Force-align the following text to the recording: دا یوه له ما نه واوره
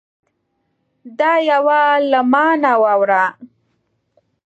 دا 1.19 1.33
یوه 1.51 1.81
له 2.11 2.19
ما 2.31 2.45
نه 2.63 2.73
واوره 2.81 3.23